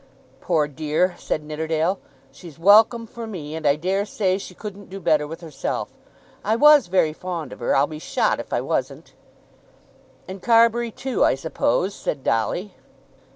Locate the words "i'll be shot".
7.75-8.39